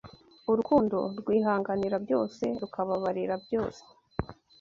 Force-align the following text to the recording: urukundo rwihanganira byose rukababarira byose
urukundo 0.51 0.97
rwihanganira 1.19 1.97
byose 2.05 2.43
rukababarira 2.61 3.35
byose 3.45 3.81